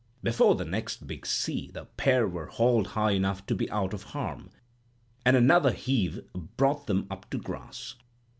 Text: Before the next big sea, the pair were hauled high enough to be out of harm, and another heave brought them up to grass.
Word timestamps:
Before 0.23 0.55
the 0.55 0.65
next 0.65 1.05
big 1.05 1.27
sea, 1.27 1.69
the 1.71 1.85
pair 1.85 2.27
were 2.27 2.47
hauled 2.47 2.87
high 2.97 3.11
enough 3.11 3.45
to 3.45 3.53
be 3.53 3.69
out 3.69 3.93
of 3.93 4.01
harm, 4.17 4.49
and 5.23 5.37
another 5.37 5.73
heave 5.73 6.21
brought 6.33 6.87
them 6.87 7.05
up 7.11 7.29
to 7.29 7.37
grass. 7.37 7.93